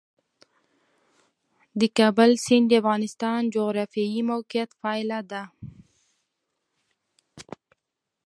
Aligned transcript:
د 1.79 1.81
کابل 1.97 2.31
سیند 2.45 2.65
د 2.69 2.73
افغانستان 2.81 3.39
د 3.45 3.51
جغرافیایي 3.55 4.21
موقیعت 4.31 4.69
پایله 4.81 5.19
ده. 5.31 5.43